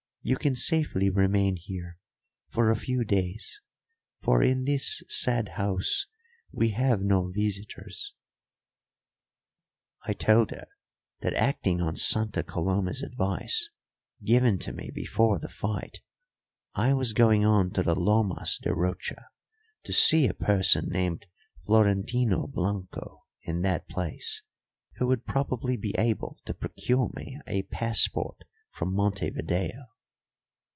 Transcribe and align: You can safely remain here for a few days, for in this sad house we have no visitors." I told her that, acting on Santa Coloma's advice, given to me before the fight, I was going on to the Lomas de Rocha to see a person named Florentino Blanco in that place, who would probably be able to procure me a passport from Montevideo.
You 0.23 0.35
can 0.35 0.53
safely 0.53 1.09
remain 1.09 1.55
here 1.55 1.97
for 2.47 2.69
a 2.69 2.75
few 2.75 3.03
days, 3.03 3.63
for 4.21 4.43
in 4.43 4.65
this 4.65 5.01
sad 5.09 5.49
house 5.57 6.05
we 6.51 6.69
have 6.73 7.01
no 7.01 7.29
visitors." 7.31 8.13
I 10.05 10.13
told 10.13 10.51
her 10.51 10.67
that, 11.21 11.33
acting 11.33 11.81
on 11.81 11.95
Santa 11.95 12.43
Coloma's 12.43 13.01
advice, 13.01 13.71
given 14.23 14.59
to 14.59 14.71
me 14.73 14.91
before 14.93 15.39
the 15.39 15.49
fight, 15.49 16.01
I 16.75 16.93
was 16.93 17.13
going 17.13 17.43
on 17.43 17.71
to 17.71 17.81
the 17.81 17.95
Lomas 17.95 18.59
de 18.59 18.75
Rocha 18.75 19.25
to 19.85 19.91
see 19.91 20.27
a 20.27 20.35
person 20.35 20.85
named 20.89 21.25
Florentino 21.65 22.45
Blanco 22.45 23.25
in 23.41 23.61
that 23.63 23.87
place, 23.89 24.43
who 24.97 25.07
would 25.07 25.25
probably 25.25 25.77
be 25.77 25.95
able 25.97 26.37
to 26.45 26.53
procure 26.53 27.09
me 27.15 27.41
a 27.47 27.63
passport 27.63 28.43
from 28.69 28.93
Montevideo. 28.93 29.87